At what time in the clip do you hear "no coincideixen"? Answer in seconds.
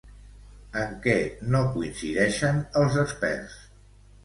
1.57-2.65